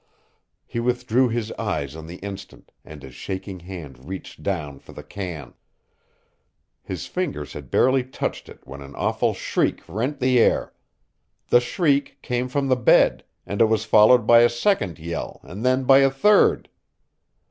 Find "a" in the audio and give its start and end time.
14.39-14.49, 15.99-16.09